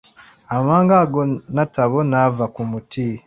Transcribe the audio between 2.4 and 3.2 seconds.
ku muti.